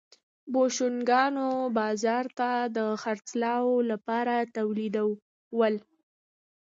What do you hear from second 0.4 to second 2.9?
بوشونګانو بازار ته د